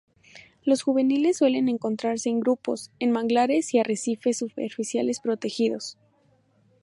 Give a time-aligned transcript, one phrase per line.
[0.63, 5.95] Los juveniles suelen encontrarse en grupos, en manglares y arrecifes superficiales protegidos.